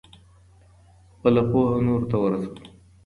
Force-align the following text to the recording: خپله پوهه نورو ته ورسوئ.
خپله 1.13 1.41
پوهه 1.51 1.77
نورو 1.87 2.07
ته 2.11 2.15
ورسوئ. 2.19 2.53